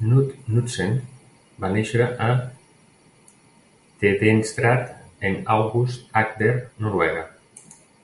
[0.00, 0.92] Knud Knudsen
[1.64, 2.28] va néixer a
[4.04, 6.54] Tvedestrand en Aust-Agder,
[6.86, 7.26] Noruega.